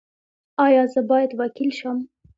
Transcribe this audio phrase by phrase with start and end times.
[0.65, 1.97] ایا زه باید وکیل شم؟